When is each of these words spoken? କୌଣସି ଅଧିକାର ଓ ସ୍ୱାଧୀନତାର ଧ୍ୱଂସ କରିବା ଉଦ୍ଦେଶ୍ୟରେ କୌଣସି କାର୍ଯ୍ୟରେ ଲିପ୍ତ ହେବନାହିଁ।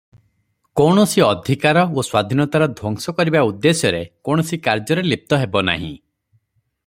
କୌଣସି 0.79 1.23
ଅଧିକାର 1.25 1.83
ଓ 1.83 2.05
ସ୍ୱାଧୀନତାର 2.07 2.69
ଧ୍ୱଂସ 2.71 3.15
କରିବା 3.19 3.45
ଉଦ୍ଦେଶ୍ୟରେ 3.51 4.01
କୌଣସି 4.29 4.61
କାର୍ଯ୍ୟରେ 4.69 5.05
ଲିପ୍ତ 5.11 5.41
ହେବନାହିଁ। 5.45 5.93